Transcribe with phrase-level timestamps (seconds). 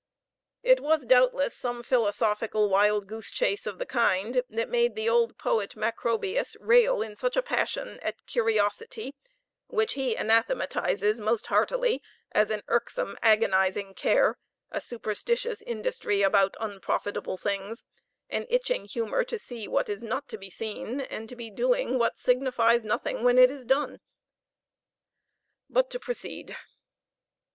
[0.63, 5.37] It was doubtless some philosophical wild goose chase of the kind that made the old
[5.37, 9.13] poet Macrobius rail in such a passion at curiosity,
[9.67, 12.01] which he anathematises most heartily
[12.31, 14.39] as "an irksome, agonising care,
[14.71, 17.85] a superstitious industry about unprofitable things,
[18.27, 21.99] an itching humor to see what is not to be seen, and to be doing
[21.99, 23.99] what signifies nothing when it is done."
[25.69, 26.57] But to proceed.